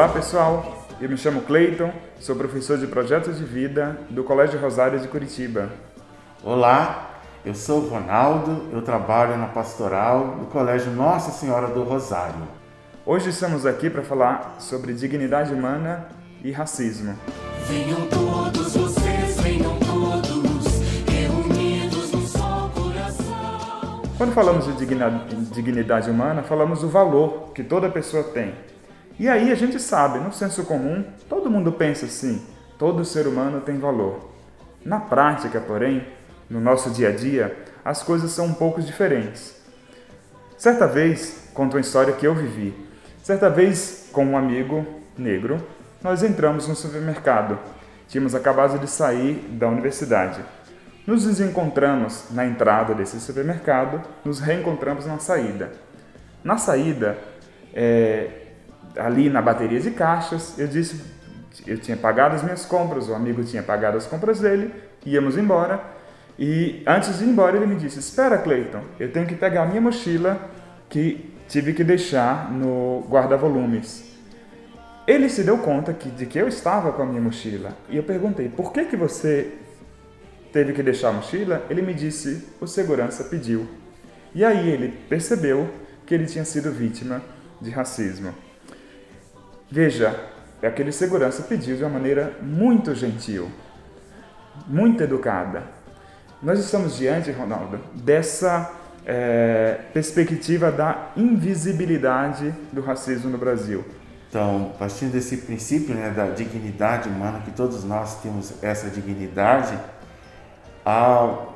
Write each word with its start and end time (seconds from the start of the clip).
Olá 0.00 0.08
pessoal, 0.08 0.86
eu 0.98 1.10
me 1.10 1.18
chamo 1.18 1.42
Cleiton, 1.42 1.92
sou 2.18 2.34
professor 2.34 2.78
de 2.78 2.86
projetos 2.86 3.36
de 3.36 3.44
vida 3.44 3.98
do 4.08 4.24
Colégio 4.24 4.58
Rosário 4.58 4.98
de 4.98 5.06
Curitiba. 5.06 5.68
Olá, 6.42 7.20
eu 7.44 7.54
sou 7.54 7.86
Ronaldo, 7.86 8.70
eu 8.72 8.80
trabalho 8.80 9.36
na 9.36 9.48
pastoral 9.48 10.36
do 10.38 10.46
Colégio 10.46 10.90
Nossa 10.90 11.30
Senhora 11.30 11.66
do 11.66 11.82
Rosário. 11.82 12.48
Hoje 13.04 13.28
estamos 13.28 13.66
aqui 13.66 13.90
para 13.90 14.00
falar 14.00 14.56
sobre 14.58 14.94
dignidade 14.94 15.52
humana 15.52 16.08
e 16.42 16.50
racismo. 16.50 17.14
Venham 17.68 18.06
todos 18.06 18.74
vocês, 18.74 19.38
venham 19.42 19.78
todos, 19.80 20.80
reunidos 21.10 22.10
num 22.12 22.26
só 22.26 22.72
coração. 22.74 24.00
Quando 24.16 24.32
falamos 24.32 24.64
de 24.64 25.52
dignidade 25.52 26.10
humana, 26.10 26.42
falamos 26.42 26.80
do 26.80 26.88
valor 26.88 27.52
que 27.54 27.62
toda 27.62 27.90
pessoa 27.90 28.24
tem. 28.24 28.54
E 29.20 29.28
aí 29.28 29.52
a 29.52 29.54
gente 29.54 29.78
sabe, 29.78 30.18
no 30.18 30.32
senso 30.32 30.64
comum, 30.64 31.04
todo 31.28 31.50
mundo 31.50 31.70
pensa 31.70 32.06
assim: 32.06 32.42
todo 32.78 33.04
ser 33.04 33.26
humano 33.26 33.60
tem 33.60 33.78
valor. 33.78 34.30
Na 34.82 34.98
prática, 34.98 35.60
porém, 35.60 36.06
no 36.48 36.58
nosso 36.58 36.88
dia 36.88 37.10
a 37.10 37.12
dia, 37.12 37.54
as 37.84 38.02
coisas 38.02 38.30
são 38.30 38.46
um 38.46 38.54
pouco 38.54 38.80
diferentes. 38.80 39.60
Certa 40.56 40.86
vez, 40.86 41.50
conto 41.52 41.74
uma 41.74 41.82
história 41.82 42.14
que 42.14 42.26
eu 42.26 42.34
vivi. 42.34 42.74
Certa 43.22 43.50
vez, 43.50 44.08
com 44.10 44.24
um 44.24 44.38
amigo 44.38 44.86
negro, 45.18 45.58
nós 46.02 46.22
entramos 46.22 46.66
no 46.66 46.74
supermercado. 46.74 47.58
Tínhamos 48.08 48.34
acabado 48.34 48.78
de 48.78 48.88
sair 48.88 49.34
da 49.50 49.68
universidade. 49.68 50.40
Nos 51.06 51.26
desencontramos 51.26 52.24
na 52.30 52.46
entrada 52.46 52.94
desse 52.94 53.20
supermercado, 53.20 54.00
nos 54.24 54.40
reencontramos 54.40 55.04
na 55.04 55.18
saída. 55.18 55.72
Na 56.42 56.56
saída, 56.56 57.18
é, 57.74 58.39
ali 58.96 59.28
na 59.28 59.40
bateria 59.40 59.80
de 59.80 59.90
caixas, 59.90 60.58
eu 60.58 60.66
disse, 60.66 61.00
eu 61.66 61.78
tinha 61.78 61.96
pagado 61.96 62.34
as 62.34 62.42
minhas 62.42 62.64
compras, 62.64 63.08
o 63.08 63.14
amigo 63.14 63.42
tinha 63.44 63.62
pagado 63.62 63.96
as 63.96 64.06
compras 64.06 64.40
dele, 64.40 64.72
íamos 65.04 65.36
embora. 65.36 65.80
E 66.38 66.82
antes 66.86 67.18
de 67.18 67.24
ir 67.24 67.28
embora, 67.28 67.56
ele 67.56 67.66
me 67.66 67.76
disse: 67.76 67.98
Espera, 67.98 68.38
Cleiton, 68.38 68.82
eu 68.98 69.12
tenho 69.12 69.26
que 69.26 69.34
pegar 69.34 69.66
minha 69.66 69.80
mochila 69.80 70.40
que 70.88 71.34
tive 71.48 71.74
que 71.74 71.84
deixar 71.84 72.50
no 72.50 73.06
guarda-volumes. 73.10 74.08
Ele 75.06 75.28
se 75.28 75.42
deu 75.42 75.58
conta 75.58 75.92
que, 75.92 76.08
de 76.08 76.24
que 76.24 76.38
eu 76.38 76.48
estava 76.48 76.92
com 76.92 77.02
a 77.02 77.06
minha 77.06 77.20
mochila. 77.20 77.76
E 77.88 77.96
eu 77.96 78.02
perguntei: 78.02 78.48
Por 78.48 78.72
que, 78.72 78.86
que 78.86 78.96
você 78.96 79.52
teve 80.52 80.72
que 80.72 80.82
deixar 80.82 81.10
a 81.10 81.12
mochila? 81.12 81.62
Ele 81.68 81.82
me 81.82 81.92
disse: 81.92 82.48
O 82.60 82.66
segurança 82.66 83.24
pediu. 83.24 83.68
E 84.34 84.44
aí 84.44 84.70
ele 84.70 84.96
percebeu 85.08 85.68
que 86.06 86.14
ele 86.14 86.26
tinha 86.26 86.44
sido 86.44 86.70
vítima 86.70 87.20
de 87.60 87.70
racismo. 87.70 88.32
Veja, 89.70 90.18
aquele 90.60 90.90
segurança 90.90 91.44
pediu 91.44 91.76
de 91.76 91.84
uma 91.84 91.90
maneira 91.90 92.34
muito 92.42 92.92
gentil, 92.94 93.48
muito 94.66 95.02
educada. 95.02 95.62
Nós 96.42 96.58
estamos 96.58 96.96
diante, 96.96 97.30
Ronaldo, 97.30 97.78
dessa 97.94 98.72
é, 99.06 99.78
perspectiva 99.92 100.72
da 100.72 101.10
invisibilidade 101.16 102.52
do 102.72 102.80
racismo 102.80 103.30
no 103.30 103.38
Brasil. 103.38 103.84
Então, 104.28 104.72
partindo 104.78 105.12
desse 105.12 105.36
princípio 105.38 105.94
né, 105.94 106.10
da 106.10 106.26
dignidade 106.26 107.08
humana, 107.08 107.40
que 107.44 107.50
todos 107.52 107.84
nós 107.84 108.20
temos 108.22 108.52
essa 108.62 108.88
dignidade, 108.88 109.78
há 110.84 111.46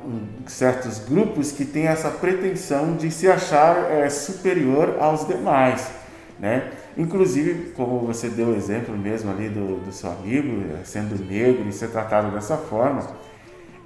certos 0.45 0.99
grupos 0.99 1.51
que 1.51 1.65
têm 1.65 1.87
essa 1.87 2.09
pretensão 2.09 2.95
de 2.95 3.11
se 3.11 3.29
achar 3.29 3.91
é, 3.91 4.09
superior 4.09 4.97
aos 4.99 5.27
demais, 5.27 5.89
né? 6.39 6.71
Inclusive, 6.97 7.71
como 7.71 7.99
você 7.99 8.29
deu 8.29 8.47
o 8.47 8.55
exemplo 8.55 8.95
mesmo 8.97 9.31
ali 9.31 9.49
do, 9.49 9.83
do 9.83 9.91
seu 9.91 10.11
amigo, 10.11 10.63
sendo 10.83 11.17
negro 11.23 11.67
e 11.67 11.71
ser 11.71 11.89
tratado 11.89 12.31
dessa 12.31 12.57
forma, 12.57 13.07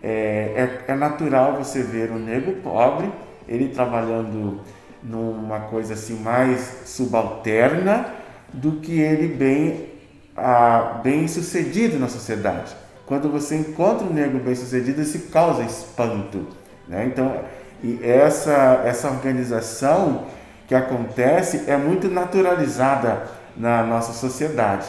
é, 0.02 0.80
é, 0.88 0.92
é 0.92 0.96
natural 0.96 1.56
você 1.56 1.84
ver 1.84 2.12
um 2.12 2.20
negro 2.20 2.54
pobre, 2.64 3.10
ele 3.48 3.70
trabalhando 3.70 4.62
numa 5.04 5.62
coisa 5.62 5.94
assim 5.94 6.20
mais 6.20 6.84
subalterna 6.86 8.14
do 8.54 8.74
que 8.74 9.00
ele 9.00 9.28
bem, 9.28 9.90
ah, 10.36 11.00
bem 11.04 11.28
sucedido 11.28 12.00
na 12.00 12.08
sociedade. 12.08 12.76
Quando 13.06 13.30
você 13.30 13.56
encontra 13.56 14.06
um 14.06 14.14
negro 14.14 14.40
bem 14.40 14.56
sucedido, 14.56 15.02
isso 15.02 15.30
causa 15.31 15.64
espanto. 15.64 16.48
Né? 16.88 17.06
Então, 17.06 17.44
e 17.84 18.00
essa, 18.04 18.84
essa 18.86 19.10
organização 19.10 20.26
que 20.69 20.75
acontece 20.75 21.63
é 21.66 21.75
muito 21.75 22.07
naturalizada 22.07 23.24
na 23.57 23.84
nossa 23.84 24.13
sociedade. 24.13 24.85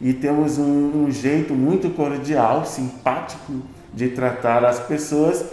E 0.00 0.12
temos 0.12 0.58
um, 0.58 1.04
um 1.04 1.10
jeito 1.10 1.54
muito 1.54 1.90
cordial, 1.90 2.64
simpático 2.64 3.52
de 3.92 4.10
tratar 4.10 4.64
as 4.64 4.78
pessoas 4.78 5.44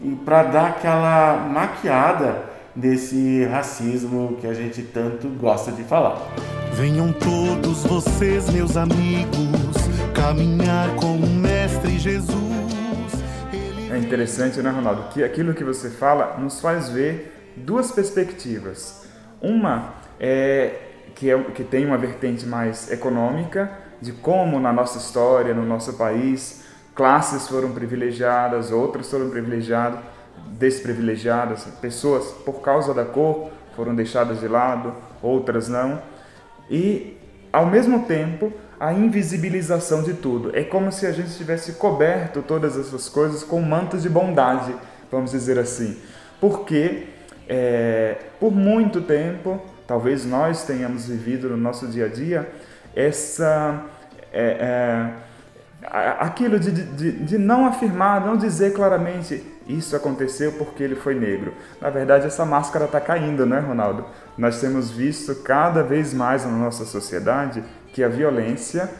e 0.00 0.10
para 0.24 0.42
dar 0.42 0.66
aquela 0.70 1.36
maquiada 1.36 2.42
desse 2.74 3.44
racismo 3.44 4.36
que 4.40 4.46
a 4.48 4.54
gente 4.54 4.82
tanto 4.82 5.28
gosta 5.28 5.70
de 5.70 5.84
falar. 5.84 6.18
Venham 6.72 7.12
todos 7.12 7.84
vocês, 7.84 8.50
meus 8.50 8.76
amigos, 8.76 9.76
caminhar 10.14 10.96
com 10.96 11.14
o 11.14 11.26
Mestre 11.28 11.96
Jesus. 11.96 12.34
Ele... 13.52 13.92
É 13.92 13.98
interessante, 13.98 14.60
né, 14.60 14.70
Ronaldo, 14.70 15.04
que 15.12 15.22
aquilo 15.22 15.54
que 15.54 15.62
você 15.62 15.90
fala 15.90 16.36
nos 16.38 16.60
faz 16.60 16.88
ver 16.88 17.52
duas 17.56 17.92
perspectivas. 17.92 19.07
Uma 19.40 19.94
é 20.20 20.88
que, 21.14 21.30
é, 21.30 21.38
que 21.54 21.64
tem 21.64 21.84
uma 21.84 21.98
vertente 21.98 22.46
mais 22.46 22.90
econômica, 22.90 23.70
de 24.00 24.12
como 24.12 24.60
na 24.60 24.72
nossa 24.72 24.98
história, 24.98 25.52
no 25.52 25.64
nosso 25.64 25.94
país, 25.94 26.64
classes 26.94 27.48
foram 27.48 27.72
privilegiadas, 27.72 28.70
outras 28.70 29.10
foram 29.10 29.28
privilegiadas, 29.28 30.00
desprivilegiadas, 30.52 31.64
pessoas 31.80 32.26
por 32.44 32.60
causa 32.60 32.94
da 32.94 33.04
cor 33.04 33.50
foram 33.74 33.94
deixadas 33.94 34.40
de 34.40 34.48
lado, 34.48 34.94
outras 35.22 35.68
não. 35.68 36.00
E, 36.70 37.16
ao 37.52 37.66
mesmo 37.66 38.04
tempo, 38.04 38.52
a 38.78 38.92
invisibilização 38.92 40.02
de 40.02 40.14
tudo. 40.14 40.56
É 40.56 40.62
como 40.62 40.92
se 40.92 41.06
a 41.06 41.12
gente 41.12 41.36
tivesse 41.36 41.72
coberto 41.72 42.42
todas 42.42 42.76
essas 42.78 43.08
coisas 43.08 43.42
com 43.42 43.60
mantos 43.60 44.02
de 44.02 44.08
bondade, 44.08 44.74
vamos 45.10 45.32
dizer 45.32 45.58
assim. 45.58 45.96
Porque 46.40 47.08
é, 47.48 48.16
por 48.38 48.52
muito 48.52 49.00
tempo, 49.00 49.60
talvez 49.86 50.24
nós 50.24 50.64
tenhamos 50.64 51.06
vivido 51.06 51.48
no 51.48 51.56
nosso 51.56 51.86
dia 51.86 52.06
a 52.06 52.08
dia, 52.08 52.48
essa. 52.94 53.84
É, 54.32 55.12
é, 55.20 55.28
aquilo 55.80 56.58
de, 56.58 56.72
de, 56.72 57.12
de 57.12 57.38
não 57.38 57.64
afirmar, 57.64 58.20
não 58.20 58.36
dizer 58.36 58.72
claramente 58.72 59.42
isso 59.68 59.94
aconteceu 59.94 60.52
porque 60.52 60.82
ele 60.82 60.96
foi 60.96 61.14
negro. 61.14 61.52
Na 61.80 61.90
verdade, 61.90 62.26
essa 62.26 62.44
máscara 62.44 62.86
está 62.86 63.00
caindo, 63.00 63.46
né, 63.46 63.60
Ronaldo? 63.60 64.04
Nós 64.36 64.60
temos 64.60 64.90
visto 64.90 65.34
cada 65.36 65.82
vez 65.82 66.12
mais 66.14 66.44
na 66.44 66.50
nossa 66.50 66.84
sociedade 66.84 67.62
que 67.92 68.02
a 68.02 68.08
violência, 68.08 68.90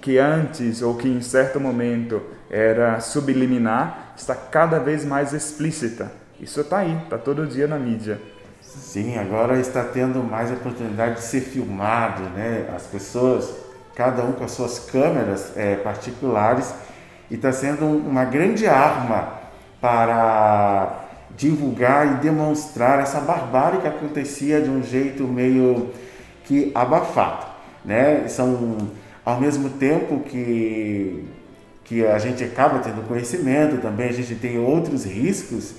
que 0.00 0.18
antes 0.18 0.82
ou 0.82 0.96
que 0.96 1.08
em 1.08 1.20
certo 1.20 1.60
momento 1.60 2.22
era 2.50 2.98
subliminar, 3.00 4.14
está 4.16 4.34
cada 4.34 4.78
vez 4.78 5.04
mais 5.04 5.32
explícita. 5.32 6.10
Isso 6.40 6.62
está 6.62 6.78
aí, 6.78 6.96
está 7.04 7.18
todo 7.18 7.46
dia 7.46 7.66
na 7.66 7.78
mídia. 7.78 8.20
Sim, 8.74 9.18
agora 9.18 9.58
está 9.60 9.84
tendo 9.84 10.22
mais 10.22 10.50
oportunidade 10.50 11.16
de 11.16 11.22
ser 11.22 11.42
filmado, 11.42 12.22
né? 12.30 12.70
As 12.74 12.84
pessoas, 12.84 13.52
cada 13.94 14.22
um 14.24 14.32
com 14.32 14.44
as 14.44 14.52
suas 14.52 14.78
câmeras 14.78 15.52
é, 15.56 15.76
particulares, 15.76 16.72
e 17.30 17.34
está 17.34 17.52
sendo 17.52 17.84
uma 17.84 18.24
grande 18.24 18.66
arma 18.66 19.40
para 19.78 21.04
divulgar 21.36 22.14
e 22.14 22.14
demonstrar 22.22 23.00
essa 23.00 23.20
barbárie 23.20 23.80
que 23.80 23.88
acontecia 23.88 24.60
de 24.60 24.70
um 24.70 24.82
jeito 24.82 25.24
meio 25.24 25.90
que 26.44 26.72
abafado, 26.74 27.46
né? 27.84 28.26
São 28.28 28.78
ao 29.24 29.38
mesmo 29.38 29.68
tempo 29.70 30.20
que 30.20 31.28
que 31.84 32.06
a 32.06 32.18
gente 32.18 32.42
acaba 32.42 32.78
tendo 32.78 33.06
conhecimento, 33.06 33.82
também 33.82 34.08
a 34.08 34.12
gente 34.12 34.34
tem 34.36 34.58
outros 34.58 35.04
riscos 35.04 35.74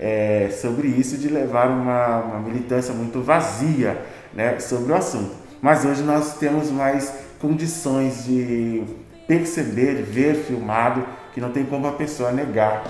é, 0.00 0.48
sobre 0.50 0.88
isso 0.88 1.18
de 1.18 1.28
levar 1.28 1.68
uma, 1.68 2.20
uma 2.20 2.40
militância 2.40 2.94
muito 2.94 3.20
vazia 3.20 4.00
né, 4.32 4.58
sobre 4.58 4.92
o 4.92 4.96
assunto. 4.96 5.36
Mas 5.60 5.84
hoje 5.84 6.02
nós 6.02 6.38
temos 6.38 6.70
mais 6.70 7.12
condições 7.38 8.24
de 8.24 8.82
perceber, 9.28 9.96
ver 10.02 10.36
filmado, 10.36 11.04
que 11.34 11.40
não 11.40 11.52
tem 11.52 11.64
como 11.66 11.86
a 11.86 11.92
pessoa 11.92 12.32
negar. 12.32 12.82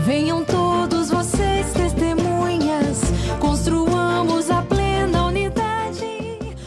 Venham 0.00 0.44
todos 0.44 1.10
vocês, 1.10 1.72
testemunhas, 1.72 3.02
construamos 3.38 4.50
a 4.50 4.60
plena 4.62 5.26
unidade. 5.26 6.04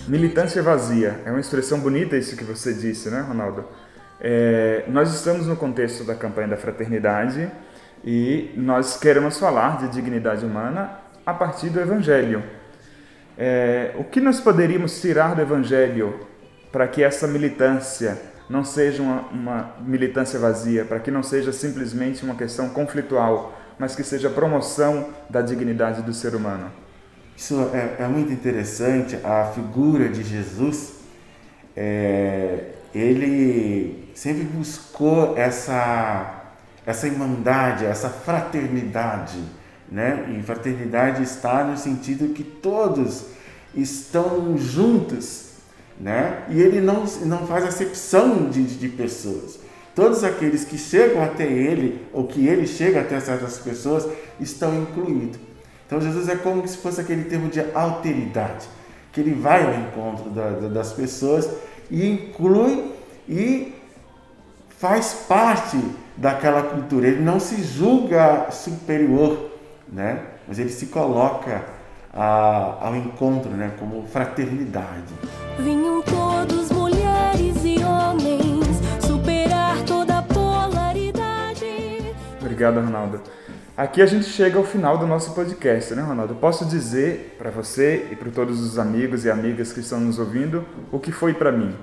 Militância 0.07 0.63
vazia 0.63 1.19
é 1.25 1.31
uma 1.31 1.39
expressão 1.41 1.79
bonita 1.79 2.15
isso 2.15 2.38
que 2.38 2.45
você 2.45 2.73
disse, 2.73 3.09
né, 3.09 3.25
Ronaldo? 3.27 3.65
É, 4.21 4.85
nós 4.88 5.13
estamos 5.13 5.47
no 5.47 5.57
contexto 5.57 6.05
da 6.05 6.15
campanha 6.15 6.47
da 6.47 6.57
fraternidade 6.57 7.51
e 8.03 8.51
nós 8.56 8.98
queremos 8.98 9.38
falar 9.38 9.77
de 9.77 9.89
dignidade 9.89 10.45
humana 10.45 11.00
a 11.25 11.33
partir 11.33 11.69
do 11.69 11.80
Evangelho. 11.80 12.44
É, 13.38 13.92
o 13.98 14.03
que 14.03 14.19
nós 14.19 14.39
poderíamos 14.39 15.00
tirar 15.00 15.36
do 15.36 15.42
Evangelho 15.42 16.27
para 16.71 16.88
que 16.88 17.03
essa 17.03 17.27
militância 17.27 18.18
não 18.50 18.63
seja 18.63 19.01
uma, 19.01 19.21
uma 19.31 19.75
militância 19.80 20.38
vazia, 20.38 20.83
para 20.83 21.00
que 21.00 21.09
não 21.09 21.24
seja 21.24 21.53
simplesmente 21.53 22.24
uma 22.24 22.36
questão 22.36 22.69
conflitual, 22.69 23.57
mas 23.80 23.95
que 23.95 24.03
seja 24.03 24.30
promoção 24.30 25.09
da 25.30 25.42
dignidade 25.42 26.01
do 26.01 26.13
ser 26.13 26.36
humano. 26.36 26.71
Isso 27.36 27.71
é, 27.74 28.03
é 28.03 28.07
muito 28.07 28.31
interessante, 28.31 29.18
a 29.24 29.45
figura 29.56 30.09
de 30.09 30.21
Jesus, 30.21 30.95
é, 31.75 32.71
ele 32.94 34.12
sempre 34.13 34.44
buscou 34.44 35.38
essa, 35.38 36.40
essa 36.86 37.07
irmandade, 37.07 37.86
essa 37.86 38.10
fraternidade, 38.10 39.39
né? 39.89 40.36
E 40.38 40.44
fraternidade 40.44 41.22
está 41.22 41.63
no 41.63 41.78
sentido 41.78 42.33
que 42.33 42.44
todos 42.44 43.25
estão 43.75 44.57
juntos, 44.57 45.51
né? 46.00 46.44
E 46.50 46.60
ele 46.60 46.81
não, 46.81 47.06
não 47.25 47.45
faz 47.45 47.66
acepção 47.66 48.50
de, 48.50 48.63
de 48.63 48.89
pessoas. 48.89 49.60
Todos 49.94 50.24
aqueles 50.24 50.63
que 50.63 50.78
chegam 50.78 51.22
até 51.22 51.45
ele, 51.45 52.07
ou 52.13 52.25
que 52.25 52.48
ele 52.48 52.66
chega 52.66 53.01
até 53.01 53.19
certas 53.19 53.57
pessoas, 53.60 54.07
estão 54.39 54.74
incluídos. 54.81 55.39
Então 55.86 56.00
Jesus 56.00 56.30
é 56.30 56.38
como 56.38 56.66
se 56.66 56.77
fosse 56.77 57.01
aquele 57.01 57.25
termo 57.25 57.50
de 57.50 57.60
alteridade, 57.74 58.66
que 59.12 59.19
ele 59.19 59.34
vai 59.34 59.63
ao 59.63 59.74
encontro 59.81 60.30
da, 60.30 60.51
da, 60.51 60.68
das 60.69 60.94
pessoas 60.94 61.50
e 61.89 62.10
inclui 62.10 62.94
e 63.27 63.75
faz 64.80 65.25
parte 65.27 65.77
daquela 66.21 66.62
cultura. 66.62 67.07
Ele 67.07 67.19
não 67.19 67.39
se 67.39 67.63
julga 67.63 68.51
superior, 68.51 69.51
né? 69.91 70.21
mas 70.47 70.59
ele 70.59 70.69
se 70.69 70.85
coloca 70.85 71.65
a, 72.13 72.77
ao 72.79 72.95
encontro 72.95 73.50
né? 73.50 73.71
como 73.79 74.06
fraternidade. 74.07 75.13
Vinham 75.57 76.01
todos 76.03 76.71
mulheres 76.71 77.57
e 77.65 77.83
homens 77.83 78.68
superar 79.03 79.83
toda 79.83 80.21
polaridade. 80.21 81.65
Obrigado, 82.39 82.75
Ronaldo. 82.75 83.19
Aqui 83.75 84.00
a 84.00 84.06
gente 84.06 84.25
chega 84.25 84.59
ao 84.59 84.63
final 84.63 85.00
do 85.00 85.07
nosso 85.07 85.33
podcast, 85.33 85.95
né, 85.95 86.03
Ronaldo? 86.03 86.35
Posso 86.35 86.65
dizer 86.65 87.35
para 87.39 87.50
você 87.50 88.09
e 88.12 88.15
para 88.15 88.29
todos 88.29 88.62
os 88.62 88.77
amigos 88.77 89.25
e 89.25 89.31
amigas 89.31 89.74
que 89.74 89.79
estão 89.79 90.00
nos 90.00 90.19
ouvindo 90.19 90.63
o 90.91 91.00
que 91.00 91.12
foi 91.12 91.33
para 91.33 91.51
mim. 91.51 91.74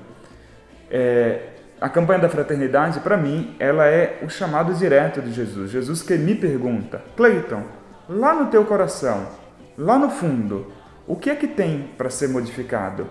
É, 0.90 1.57
a 1.80 1.88
campanha 1.88 2.18
da 2.18 2.28
fraternidade, 2.28 3.00
para 3.00 3.16
mim, 3.16 3.54
ela 3.58 3.86
é 3.86 4.18
o 4.22 4.28
chamado 4.28 4.74
direto 4.74 5.22
de 5.22 5.32
Jesus. 5.32 5.70
Jesus 5.70 6.02
que 6.02 6.16
me 6.16 6.34
pergunta, 6.34 7.00
Cleiton, 7.16 7.62
lá 8.08 8.34
no 8.34 8.46
teu 8.46 8.64
coração, 8.64 9.28
lá 9.76 9.96
no 9.96 10.10
fundo, 10.10 10.72
o 11.06 11.14
que 11.14 11.30
é 11.30 11.36
que 11.36 11.46
tem 11.46 11.90
para 11.96 12.10
ser 12.10 12.28
modificado? 12.28 13.06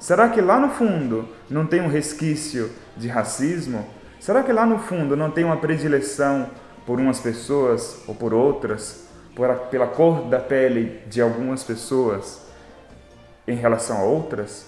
Será 0.00 0.28
que 0.28 0.40
lá 0.40 0.58
no 0.58 0.70
fundo 0.70 1.28
não 1.48 1.66
tem 1.66 1.80
um 1.80 1.88
resquício 1.88 2.70
de 2.96 3.06
racismo? 3.06 3.86
Será 4.18 4.42
que 4.42 4.52
lá 4.52 4.66
no 4.66 4.78
fundo 4.78 5.16
não 5.16 5.30
tem 5.30 5.44
uma 5.44 5.56
predileção 5.56 6.50
por 6.84 6.98
umas 6.98 7.20
pessoas 7.20 8.02
ou 8.08 8.14
por 8.14 8.34
outras, 8.34 9.08
por, 9.34 9.48
pela 9.70 9.86
cor 9.86 10.22
da 10.22 10.40
pele 10.40 11.02
de 11.06 11.20
algumas 11.20 11.62
pessoas 11.62 12.42
em 13.46 13.54
relação 13.54 13.98
a 13.98 14.02
outras? 14.02 14.66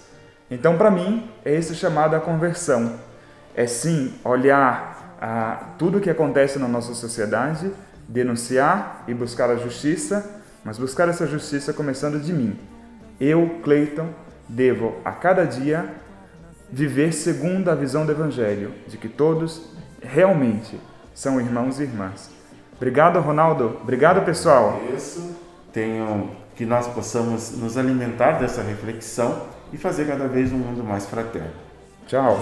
Então, 0.49 0.79
para 0.79 0.91
mim, 0.91 1.29
é 1.44 1.55
esse 1.55 1.75
chamado 1.75 2.14
à 2.14 2.20
conversão. 2.20 3.09
É 3.55 3.67
sim 3.67 4.14
olhar 4.25 5.17
a 5.20 5.75
tudo 5.79 5.99
o 5.99 6.00
que 6.00 6.08
acontece 6.08 6.58
na 6.58 6.69
nossa 6.69 6.94
sociedade, 6.94 7.70
denunciar 8.08 9.05
e 9.06 9.14
buscar 9.14 9.50
a 9.50 9.56
justiça, 9.56 10.43
mas 10.64 10.79
buscar 10.79 11.08
essa 11.08 11.26
justiça 11.26 11.73
começando 11.73 12.20
de 12.20 12.32
mim. 12.32 12.58
Eu, 13.20 13.61
Cleiton, 13.62 14.08
devo 14.49 14.97
a 15.05 15.12
cada 15.12 15.44
dia 15.44 15.87
viver 16.70 17.12
segundo 17.12 17.69
a 17.70 17.75
visão 17.75 18.06
do 18.06 18.12
Evangelho, 18.12 18.73
de 18.87 18.97
que 18.97 19.08
todos 19.08 19.70
realmente 20.02 20.81
são 21.14 21.41
irmãos 21.41 21.81
e 21.81 21.82
irmãs. 21.82 22.31
Obrigado, 22.76 23.20
Ronaldo. 23.20 23.79
Obrigado, 23.82 24.25
pessoal. 24.25 24.81
Isso. 24.97 25.37
Tenho 25.73 26.31
que 26.56 26.64
nós 26.64 26.87
possamos 26.88 27.52
nos 27.58 27.76
alimentar 27.76 28.32
dessa 28.32 28.62
reflexão 28.62 29.47
e 29.73 29.76
fazer 29.76 30.06
cada 30.06 30.26
vez 30.26 30.52
um 30.52 30.58
mundo 30.58 30.82
mais 30.82 31.06
fraterno. 31.06 31.52
Tchau. 32.06 32.38